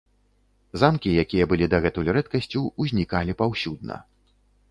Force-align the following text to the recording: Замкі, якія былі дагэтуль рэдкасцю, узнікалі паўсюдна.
Замкі, 0.83 1.09
якія 1.23 1.45
былі 1.51 1.67
дагэтуль 1.75 2.09
рэдкасцю, 2.17 2.61
узнікалі 2.85 3.37
паўсюдна. 3.43 4.01